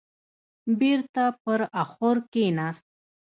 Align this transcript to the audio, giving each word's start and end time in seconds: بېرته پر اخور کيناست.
بېرته 0.79 1.23
پر 1.43 1.59
اخور 1.81 2.17
کيناست. 2.33 2.85